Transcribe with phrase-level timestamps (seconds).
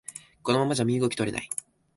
[0.41, 1.47] このままじゃ身動き取れない